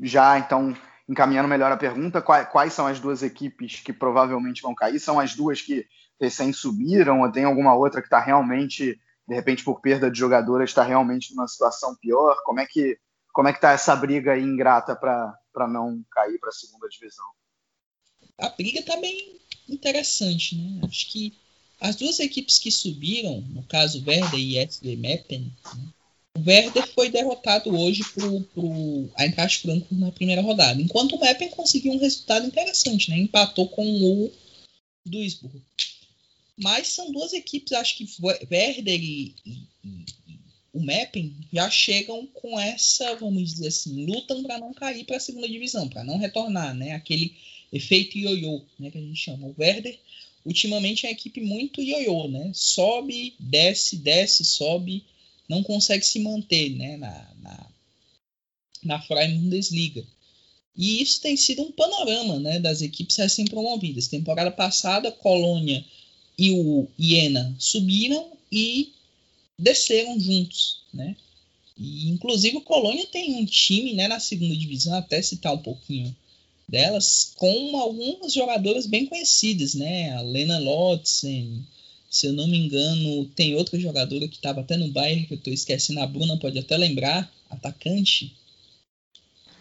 [0.00, 0.76] Já então
[1.08, 4.98] encaminhando melhor a pergunta, quais, quais são as duas equipes que provavelmente vão cair?
[4.98, 5.86] São as duas que
[6.20, 10.70] recém subiram ou tem alguma outra que está realmente, de repente por perda de jogadoras,
[10.70, 12.34] está realmente numa situação pior?
[12.44, 12.98] Como é que
[13.32, 17.26] como é que está essa briga aí ingrata para não cair para a segunda divisão?
[18.38, 19.36] A briga está bem
[19.68, 20.80] interessante, né?
[20.82, 21.32] Acho que
[21.80, 25.88] as duas equipes que subiram, no caso Werder e SD Meppen, né?
[26.36, 31.50] o Werder foi derrotado hoje pro, pro Eintracht Frankfurt na primeira rodada, enquanto o Meppen
[31.50, 33.18] conseguiu um resultado interessante, né?
[33.18, 34.32] Empatou com o
[35.04, 35.60] Duisburg.
[36.56, 38.06] Mas são duas equipes, acho que
[38.50, 40.04] Werder e, e, e
[40.72, 45.20] o Meppen já chegam com essa, vamos dizer assim, lutam para não cair para a
[45.20, 46.92] segunda divisão, para não retornar, né?
[46.92, 47.36] Aquele
[47.72, 49.46] efeito ioiô, né, que a gente chama.
[49.46, 49.98] O Werder,
[50.44, 52.50] ultimamente, é uma equipe muito ioiô, né?
[52.54, 55.04] Sobe, desce, desce, sobe,
[55.48, 57.66] não consegue se manter, né, na, na,
[58.82, 58.98] na.
[60.76, 64.08] E isso tem sido um panorama, né, das equipes recém-promovidas.
[64.08, 65.84] Temporada passada, Colônia
[66.38, 68.92] e o Iena subiram e
[69.58, 71.14] desceram juntos, né?
[71.76, 76.14] E, inclusive o Colônia tem um time, né, na segunda divisão, até citar um pouquinho
[76.72, 80.16] delas com algumas jogadoras bem conhecidas, né?
[80.16, 81.62] A Lena Lotzen,
[82.10, 85.38] se eu não me engano, tem outra jogadora que estava até no Bayern, que eu
[85.38, 88.34] estou esquecendo, a Bruna pode até lembrar, atacante.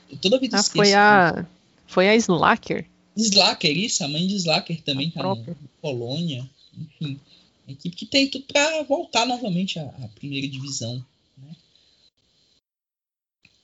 [0.09, 1.45] Eu toda vida ah, Foi a,
[1.85, 2.87] foi a Slacker.
[3.17, 5.35] Slacker, isso, a mãe de Slacker também está na
[5.81, 6.49] Polônia.
[6.77, 7.19] Enfim,
[7.67, 11.03] equipe que tem tudo para voltar novamente à, à primeira divisão.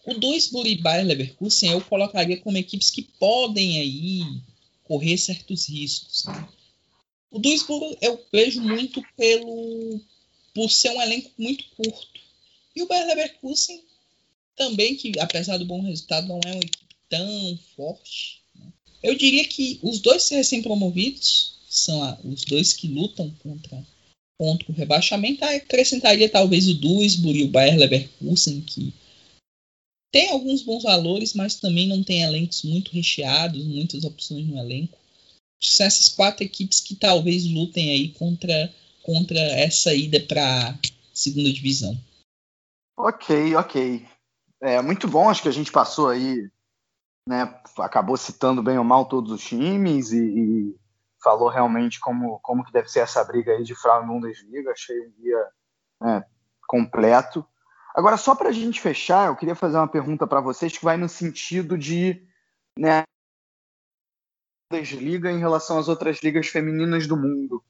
[0.08, 4.22] O Duisburg e Bayer Leverkusen eu colocaria como equipes que podem aí
[4.86, 6.24] correr certos riscos.
[7.30, 10.00] O Duisburg eu vejo muito pelo
[10.56, 12.22] por ser um elenco muito curto.
[12.74, 13.84] E o Bayer Leverkusen
[14.56, 18.42] também, que apesar do bom resultado, não é uma equipe tão forte.
[18.56, 18.72] Né?
[19.04, 23.86] Eu diria que os dois recém-promovidos são os dois que lutam contra,
[24.38, 25.44] contra o rebaixamento.
[25.44, 28.94] Acrescentaria talvez o Duisburg e o Bayer Leverkusen, que
[30.12, 34.98] tem alguns bons valores, mas também não tem elencos muito recheados, muitas opções no elenco.
[35.60, 40.78] São essas quatro equipes que talvez lutem aí contra, contra essa ida para
[41.14, 41.98] segunda divisão.
[42.96, 44.08] Ok, ok.
[44.62, 46.50] É muito bom, acho que a gente passou aí,
[47.28, 47.60] né?
[47.78, 50.76] Acabou citando bem ou mal todos os times e, e
[51.22, 54.72] falou realmente como, como que deve ser essa briga aí de Frauen Bundesliga.
[54.72, 55.48] Achei um guia
[56.02, 56.26] né,
[56.68, 57.46] completo.
[57.98, 60.98] Agora, só para a gente fechar, eu queria fazer uma pergunta para vocês que vai
[60.98, 62.24] no sentido de
[62.78, 63.02] né,
[64.72, 67.64] em relação às outras ligas femininas do mundo.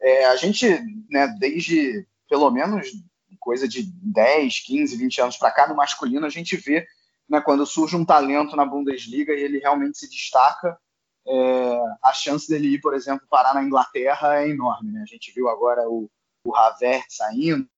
[0.00, 0.66] É, a gente,
[1.08, 2.90] né, desde pelo menos
[3.38, 6.84] coisa de 10, 15, 20 anos para cá, no masculino, a gente vê
[7.28, 10.76] né, quando surge um talento na Bundesliga e ele realmente se destaca,
[11.24, 14.90] é, a chance dele ir, por exemplo, parar na Inglaterra é enorme.
[14.90, 15.00] Né?
[15.00, 16.10] A gente viu agora o,
[16.44, 17.70] o Havertz saindo,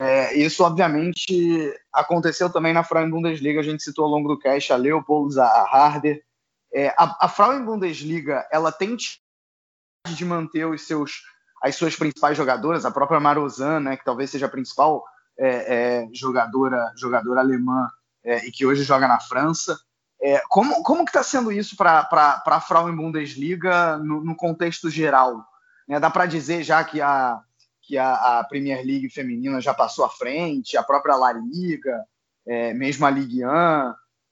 [0.00, 3.60] é, isso, obviamente, aconteceu também na Frauen Bundesliga.
[3.60, 6.24] A gente citou ao longo do cast a Leopold, a Harder.
[6.72, 11.20] É, a, a Frauen Bundesliga ela tem de manter os seus,
[11.62, 15.04] as suas principais jogadoras, a própria Marozan, né, que talvez seja a principal
[15.38, 17.86] é, é jogadora, jogadora alemã
[18.24, 19.78] é, e que hoje joga na França.
[20.22, 22.08] É, como, como que está sendo isso para
[22.46, 25.44] a Frauen Bundesliga no, no contexto geral?
[25.86, 27.42] Né, dá para dizer já que a,
[27.90, 32.04] que a, a, Premier League feminina já passou à frente, a própria La Liga,
[32.46, 33.48] é, mesmo a Ligue 1,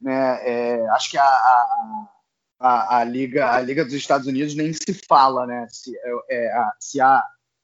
[0.00, 1.24] né, é, acho que a,
[2.60, 5.92] a, a, Liga, a Liga dos Estados Unidos nem se fala, né, se,
[6.30, 7.20] é, é se há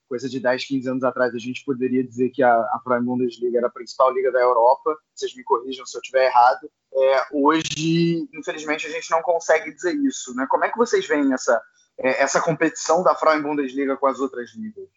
[0.09, 3.59] coisa de 10, 15 anos atrás a gente poderia dizer que a, a Pro Bundesliga
[3.59, 8.29] era a principal liga da Europa, vocês me corrijam se eu estiver errado, é, hoje,
[8.35, 11.63] infelizmente, a gente não consegue dizer isso, né, como é que vocês veem essa,
[11.99, 14.89] é, essa competição da Frauen Bundesliga com as outras ligas?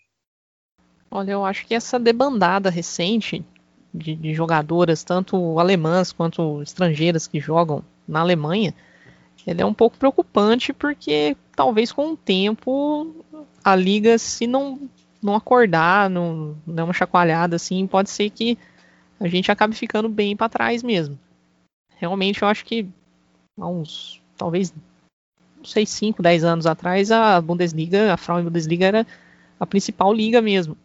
[1.18, 3.44] Olha, eu acho que essa debandada recente
[3.92, 8.72] de, de, jogadoras, tanto alemãs quanto estrangeiras que jogam na Alemanha,
[9.48, 13.16] ele é um pouco preocupante porque talvez com o tempo
[13.64, 14.80] a liga, se não
[15.20, 18.56] não acordar, não dar uma chacoalhada assim, pode ser que
[19.20, 21.18] a gente acabe ficando bem para trás mesmo.
[21.96, 22.88] Realmente eu acho que
[23.60, 24.72] há uns, talvez,
[25.58, 29.08] não sei, 5, 10 anos atrás, a Bundesliga, a Frauen Bundesliga era
[29.60, 30.78] a principal liga mesmo.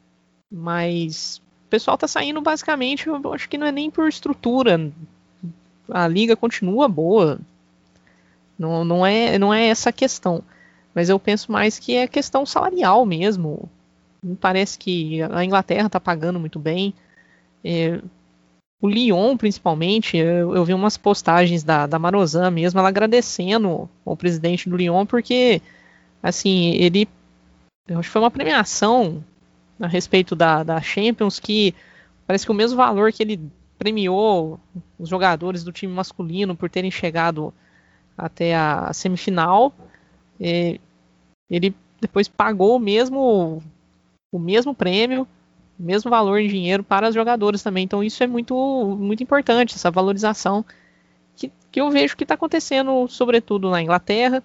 [0.53, 4.93] Mas o pessoal tá saindo basicamente, eu acho que não é nem por estrutura.
[5.91, 7.41] A liga continua boa.
[8.59, 10.43] Não, não, é, não é essa a questão.
[10.95, 13.69] Mas eu penso mais que é questão salarial mesmo.
[14.23, 16.93] Me parece que a Inglaterra está pagando muito bem.
[17.65, 17.99] É,
[18.81, 24.17] o Lyon, principalmente, eu, eu, vi umas postagens da, da Marozan mesmo, ela agradecendo o
[24.17, 25.63] presidente do Lyon, porque,
[26.23, 27.09] assim, ele.
[27.89, 29.25] Eu acho que foi uma premiação
[29.81, 31.75] a respeito da, da Champions que
[32.27, 33.41] parece que o mesmo valor que ele
[33.79, 34.61] premiou
[34.99, 37.53] os jogadores do time masculino por terem chegado
[38.17, 39.75] até a semifinal,
[40.41, 40.79] é,
[41.51, 43.63] ele depois pagou o mesmo,
[44.31, 45.27] o mesmo prêmio,
[45.79, 47.85] o mesmo valor em dinheiro para os jogadores também.
[47.85, 48.55] Então isso é muito,
[48.99, 50.65] muito importante, essa valorização
[51.37, 54.43] que, que eu vejo que está acontecendo, sobretudo na Inglaterra.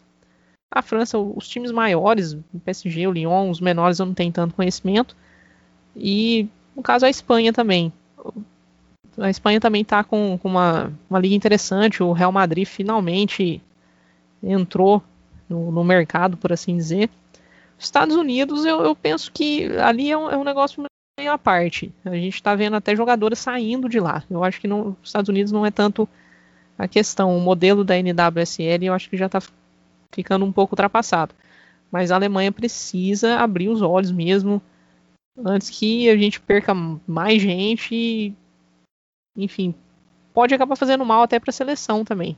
[0.69, 4.53] A França, os times maiores, o PSG, o Lyon, os menores eu não tenho tanto
[4.53, 5.15] conhecimento.
[5.95, 7.91] E no caso a Espanha também.
[9.17, 12.03] A Espanha também está com, com uma, uma liga interessante.
[12.03, 13.62] O Real Madrid finalmente
[14.43, 15.01] entrou
[15.49, 17.10] no, no mercado, por assim dizer.
[17.80, 20.84] Estados Unidos, eu, eu penso que ali é um, é um negócio
[21.19, 21.91] meio à parte.
[22.06, 24.23] A gente está vendo até jogadores saindo de lá.
[24.30, 26.08] Eu acho que nos Estados Unidos não é tanto
[26.77, 27.36] a questão.
[27.36, 29.39] O modelo da NWSL eu acho que já está
[30.12, 31.34] ficando um pouco ultrapassado.
[31.91, 34.62] Mas a Alemanha precisa abrir os olhos mesmo
[35.38, 38.34] antes que a gente perca mais gente e,
[39.36, 39.74] enfim,
[40.34, 42.36] pode acabar fazendo mal até para a seleção também.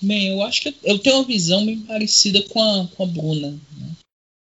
[0.00, 3.50] Bem, eu acho que eu tenho uma visão bem parecida com a, com a Bruna.
[3.50, 3.90] Né?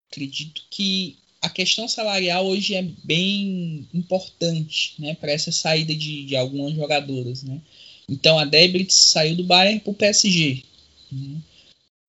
[0.10, 6.36] Acredito que a questão salarial hoje é bem importante né, para essa saída de, de
[6.36, 7.44] algumas jogadoras.
[7.44, 7.62] Né?
[8.10, 10.64] Então a Debritz saiu do Bayern para o PSG.
[11.12, 11.38] Né?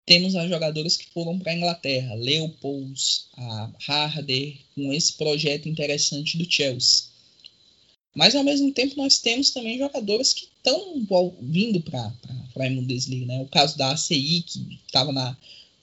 [0.05, 6.37] Temos as jogadoras que foram para a Inglaterra, Leopolds, a Harder, com esse projeto interessante
[6.37, 7.05] do Chelsea.
[8.15, 11.07] Mas ao mesmo tempo nós temos também jogadores que estão
[11.41, 12.13] vindo para
[12.57, 13.41] a Bundesliga, né?
[13.41, 15.13] O caso da ACI, que estava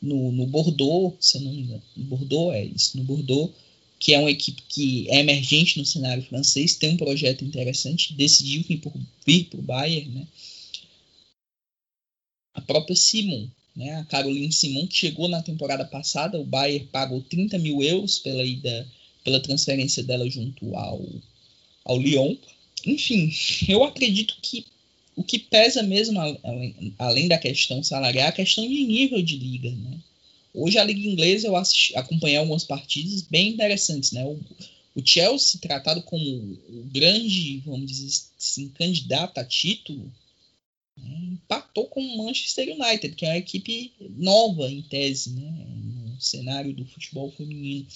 [0.01, 3.53] no, no Bordeaux, se eu não me engano, no Bordeaux, é isso, no Bordeaux,
[3.99, 8.63] que é uma equipe que é emergente no cenário francês, tem um projeto interessante, decidiu
[8.63, 8.77] vir,
[9.45, 10.27] para o Bayern, né?
[12.53, 13.47] A própria Simon,
[13.80, 13.96] né?
[13.96, 18.44] A Caroline Simon, que chegou na temporada passada, o Bayern pagou 30 mil euros pela
[18.44, 18.86] ida,
[19.24, 21.02] pela transferência dela junto ao
[21.86, 22.36] ao Lyon.
[22.86, 23.34] Enfim,
[23.68, 24.65] eu acredito que
[25.15, 29.38] o que pesa mesmo, além, além da questão salarial, é a questão de nível de
[29.38, 29.72] liga.
[29.72, 29.98] Né?
[30.54, 34.12] Hoje a Liga Inglesa eu assisti, acompanhei algumas partidas bem interessantes.
[34.12, 34.24] Né?
[34.26, 34.39] O,
[34.96, 40.12] o Chelsea, tratado como o grande, vamos dizer assim, candidato a título,
[40.98, 41.29] né?
[41.49, 45.51] Empatou com o Manchester United, que é uma equipe nova em tese, né?
[46.12, 47.88] no cenário do futebol feminino.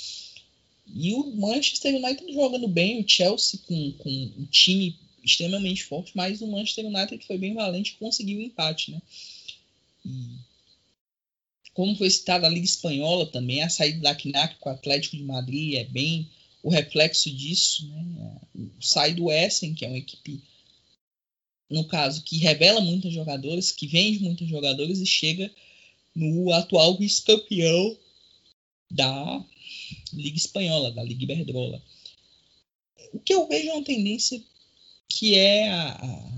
[0.88, 6.42] E o Manchester United jogando bem, o Chelsea com, com um time extremamente forte, mas
[6.42, 9.02] o Manchester United foi bem valente e conseguiu o empate, né?
[10.06, 10.38] E
[11.74, 15.24] como foi citado a Liga Espanhola também, a saída da Knack com o Atlético de
[15.24, 16.30] Madrid é bem
[16.62, 18.38] o reflexo disso, né?
[18.80, 20.42] Sai do Essen, que é uma equipe,
[21.74, 25.52] no caso, que revela muitos jogadores, que vende muitos jogadores e chega
[26.16, 27.98] no atual vice-campeão
[28.92, 29.44] da
[30.14, 31.82] Liga Espanhola, da Liga Iberdrola.
[33.12, 34.40] O que eu vejo é uma tendência
[35.10, 36.30] que é a,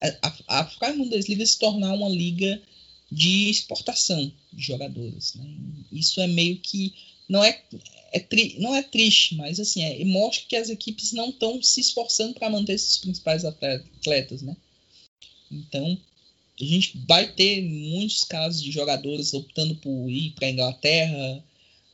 [0.00, 2.60] a, a, a Bundesliga se tornar uma liga
[3.10, 5.34] de exportação de jogadores.
[5.34, 5.44] Né?
[5.92, 6.94] Isso é meio que
[7.28, 7.62] não é,
[8.12, 11.80] é tri, não é triste, mas assim é, mostra que as equipes não estão se
[11.80, 14.56] esforçando para manter esses principais atletas, né?
[15.50, 15.98] Então
[16.60, 21.44] a gente vai ter muitos casos de jogadores optando por ir para a Inglaterra,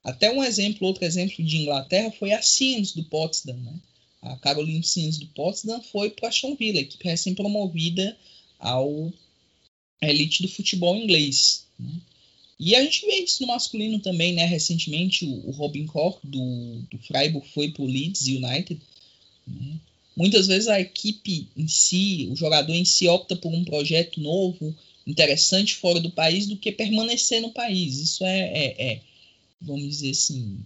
[0.02, 3.80] até um exemplo, outro exemplo de Inglaterra foi a Sims do Potsdam, né?
[4.22, 8.16] A Caroline Sims do Potsdam foi para a Villa, equipe recém-promovida
[8.58, 9.12] ao
[10.02, 11.66] elite do futebol inglês.
[11.78, 12.00] Né?
[12.58, 14.44] E a gente vê isso no masculino também, né?
[14.44, 18.80] Recentemente o, Robin Koch do, do Freiburg foi para o Leeds United.
[19.46, 19.76] Né?
[20.16, 24.74] Muitas vezes a equipe em si, o jogador em si opta por um projeto novo,
[25.06, 27.98] interessante fora do país, do que permanecer no país.
[27.98, 29.00] Isso é, é, é
[29.60, 30.58] vamos dizer assim,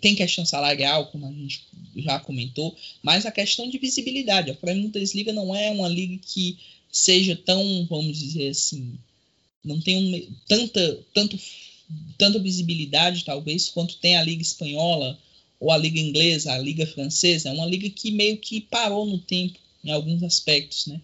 [0.00, 1.62] tem questão salarial, como a gente
[1.96, 4.50] já comentou, mas a questão de visibilidade.
[4.50, 6.58] A Premier Bundesliga não é uma liga que
[6.92, 8.98] seja tão, vamos dizer assim,
[9.66, 11.38] não tem um, tanta, tanto
[12.18, 15.18] tanta visibilidade, talvez, quanto tem a Liga Espanhola
[15.58, 17.48] ou a Liga Inglesa, a Liga Francesa.
[17.48, 21.00] É uma liga que meio que parou no tempo em alguns aspectos, né?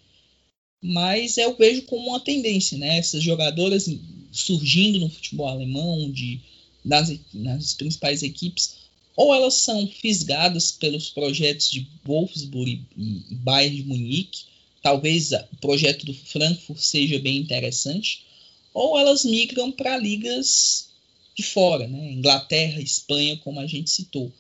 [0.83, 2.99] Mas eu vejo como uma tendência, né?
[2.99, 3.89] Essas jogadoras
[4.33, 6.41] surgindo no futebol alemão, de,
[6.85, 8.77] nas, nas principais equipes,
[9.15, 14.45] ou elas são fisgadas pelos projetos de Wolfsburg e, Bayern de Munique,
[14.83, 18.25] talvez o projeto do Frankfurt seja bem interessante,
[18.73, 20.89] ou elas migram para ligas
[21.35, 22.13] de fora, né?
[22.13, 24.33] Inglaterra, Espanha, como a gente citou.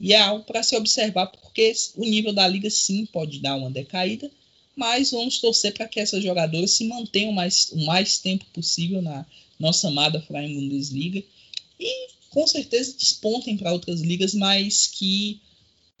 [0.00, 3.70] E é algo para se observar, porque o nível da liga sim pode dar uma
[3.70, 4.30] decaída,
[4.74, 9.24] mas vamos torcer para que essas jogadoras se mantenham mais, o mais tempo possível na
[9.58, 11.22] nossa amada Freien Bundesliga
[11.78, 15.40] e com certeza despontem para outras ligas, mas que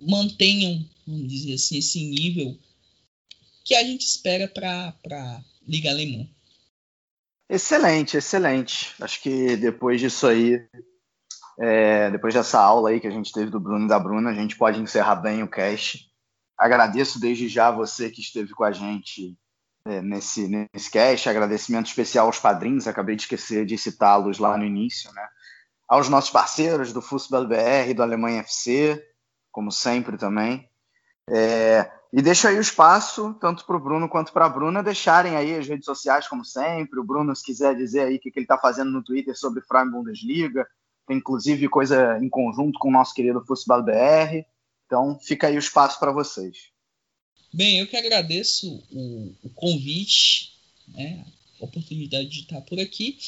[0.00, 2.58] mantenham, vamos dizer assim, esse nível
[3.64, 6.26] que a gente espera para a Liga Alemã.
[7.52, 8.94] Excelente, excelente.
[8.98, 10.66] Acho que depois disso aí,
[11.60, 14.34] é, depois dessa aula aí que a gente teve do Bruno e da Bruna, a
[14.34, 16.10] gente pode encerrar bem o cast.
[16.56, 19.36] Agradeço desde já você que esteve com a gente
[19.84, 21.28] é, nesse, nesse cast.
[21.28, 25.28] Agradecimento especial aos padrinhos, acabei de esquecer de citá-los lá no início, né?
[25.86, 29.06] Aos nossos parceiros do Fußball BR, do Alemanha FC,
[29.50, 30.66] como sempre também.
[31.28, 35.34] É, e deixo aí o espaço, tanto para o Bruno quanto para a Bruna, deixarem
[35.34, 37.00] aí as redes sociais, como sempre.
[37.00, 39.62] O Bruno, se quiser dizer aí o que, que ele está fazendo no Twitter sobre
[39.62, 40.66] Freien Bundesliga,
[41.06, 44.44] tem inclusive coisa em conjunto com o nosso querido Fußball BR.
[44.86, 46.70] Então, fica aí o espaço para vocês.
[47.52, 50.52] Bem, eu que agradeço o, o convite,
[50.88, 51.24] né,
[51.60, 53.18] a oportunidade de estar por aqui.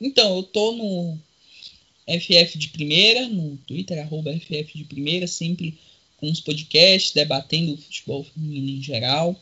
[0.00, 1.18] Então, eu estou no
[2.06, 5.78] FF de Primeira, no Twitter, arroba FF de Primeira, sempre
[6.30, 9.36] os podcasts, debatendo o futebol feminino em geral.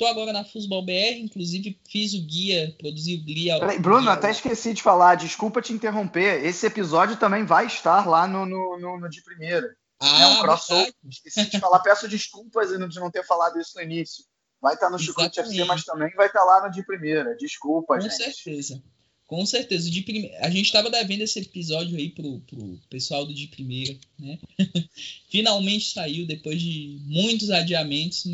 [0.00, 3.58] Estou agora na Futebol BR, inclusive fiz o guia, produzi o guia.
[3.80, 4.12] Bruno, guia...
[4.12, 6.42] até esqueci de falar, desculpa te interromper.
[6.42, 9.76] Esse episódio também vai estar lá no, no, no, no de primeira.
[10.00, 10.94] Ah, é um crossover.
[11.06, 14.24] Esqueci de falar, peço desculpas de não ter falado isso no início.
[14.58, 17.36] Vai estar no Chucrute FC, mas também vai estar lá no de primeira.
[17.36, 18.12] Desculpa, Com gente.
[18.12, 18.82] Com certeza.
[19.30, 19.88] Com certeza.
[19.88, 20.28] De prime...
[20.40, 24.36] A gente estava devendo esse episódio aí pro, pro pessoal do de primeira, né?
[25.30, 28.26] finalmente saiu, depois de muitos adiamentos,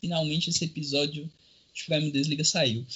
[0.00, 1.30] finalmente esse episódio
[1.74, 2.86] de Prime Desliga saiu.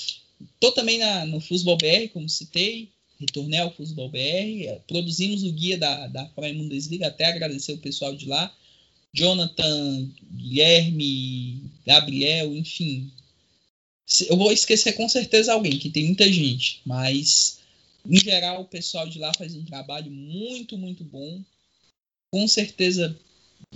[0.59, 2.89] Tô também na, no Futebol BR, como citei,
[3.21, 8.17] retornei ao Futebol BR, produzimos o guia da, da Prime Desliga, até agradecer o pessoal
[8.17, 8.51] de lá,
[9.13, 13.13] Jonathan, Guilherme, Gabriel, enfim,
[14.29, 17.59] eu vou esquecer com certeza alguém, que tem muita gente, mas
[18.09, 21.41] em geral o pessoal de lá faz um trabalho muito, muito bom.
[22.33, 23.17] Com certeza,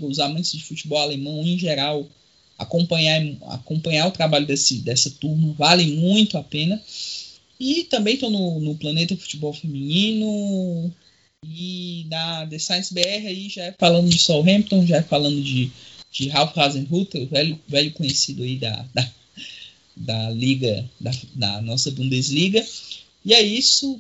[0.01, 2.09] os amantes de futebol alemão em geral,
[2.59, 6.83] acompanhar, acompanhar o trabalho desse, dessa turma vale muito a pena.
[7.61, 10.93] E também estou no, no Planeta Futebol Feminino
[11.47, 15.71] e na The Science BR aí já é falando de Southampton, já é falando de,
[16.11, 19.09] de Ralph Hasenhutter, velho, velho conhecido aí da, da
[19.97, 22.65] da liga, da, da nossa Bundesliga.
[23.25, 23.99] E é isso,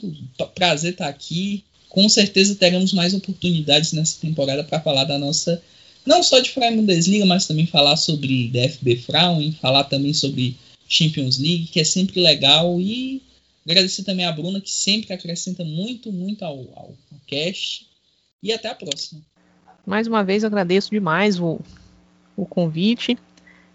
[0.54, 1.62] prazer estar aqui.
[1.88, 5.62] Com certeza teremos mais oportunidades nessa temporada para falar da nossa,
[6.06, 10.56] não só de Freie Bundesliga, mas também falar sobre DFB Frauen, falar também sobre
[10.88, 12.80] Champions League, que é sempre legal.
[12.80, 13.22] E
[13.68, 16.94] agradecer também a Bruna, que sempre acrescenta muito, muito ao, ao,
[17.26, 17.86] cast.
[18.42, 19.20] E até a próxima.
[19.86, 21.60] Mais uma vez agradeço demais o,
[22.36, 23.16] o convite.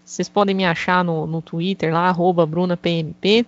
[0.08, 3.46] Vocês podem me achar no, no Twitter lá, BrunaPMP,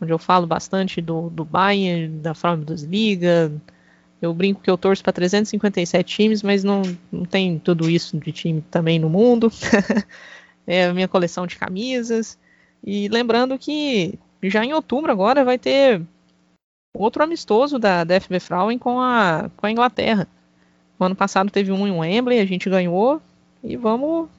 [0.00, 3.52] onde eu falo bastante do, do Bayern, da Bundesliga.
[4.20, 6.80] Eu brinco que eu torço para 357 times, mas não,
[7.12, 9.52] não tem tudo isso de time também no mundo.
[10.66, 12.38] é a minha coleção de camisas.
[12.82, 16.00] E lembrando que já em outubro agora vai ter
[16.94, 20.26] outro amistoso da, da FB Frauen com a, com a Inglaterra.
[20.98, 23.20] O ano passado teve um em Wembley, a gente ganhou.
[23.62, 24.30] E vamos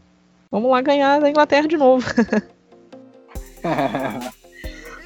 [0.51, 2.05] Vamos lá ganhar da Inglaterra de novo.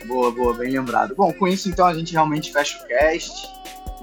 [0.07, 1.15] boa, boa, bem lembrado.
[1.15, 3.47] Bom, com isso então a gente realmente fecha o cast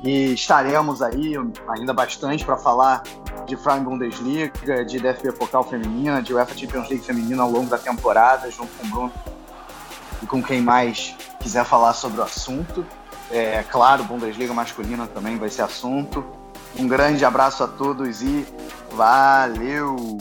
[0.05, 1.35] e estaremos aí
[1.69, 3.03] ainda bastante para falar
[3.47, 7.79] de Frauen Bundesliga, de DFB Pokal feminina, de UEFA Champions League feminina ao longo da
[7.79, 9.13] temporada, junto com o Bruno
[10.23, 12.85] e com quem mais quiser falar sobre o assunto.
[13.31, 16.25] É claro, Bundesliga masculina também vai ser assunto.
[16.79, 18.47] Um grande abraço a todos e
[18.93, 20.19] valeu!